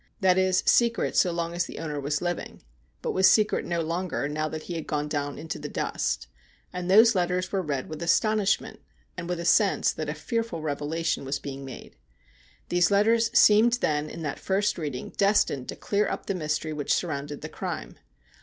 [0.19, 2.63] That is, secret so long as the owner was living,
[3.03, 6.25] but was secret no longer now that he had gone down into the dust.
[6.73, 8.79] And those letters were read with astonishment,
[9.15, 11.97] and with a sense that a fearful revelation was being made.
[12.69, 16.95] These letters seemed then in that first reading destined to clear up the mystery which
[16.95, 17.97] surrounded the crime.